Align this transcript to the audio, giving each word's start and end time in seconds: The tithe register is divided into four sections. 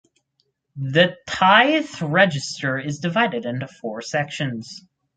The 0.77 1.15
tithe 1.27 2.01
register 2.01 2.79
is 2.79 2.97
divided 2.97 3.45
into 3.45 3.67
four 3.67 4.01
sections. 4.01 4.81